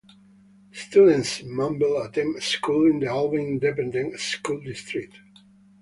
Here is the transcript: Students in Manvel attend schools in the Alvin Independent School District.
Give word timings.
Students 0.71 1.41
in 1.41 1.49
Manvel 1.49 2.03
attend 2.03 2.41
schools 2.41 2.89
in 2.89 2.99
the 3.01 3.05
Alvin 3.07 3.41
Independent 3.41 4.19
School 4.19 4.59
District. 4.61 5.15